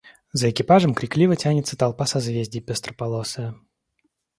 За 0.33 0.49
экипажем 0.49 0.95
крикливо 0.95 1.35
тянется 1.35 1.77
толпа 1.77 2.07
созвездий 2.07 2.59
пестрополосая. 2.59 3.53